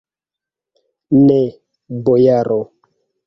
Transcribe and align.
Ne, 1.19 1.37
bojaro! 2.09 2.61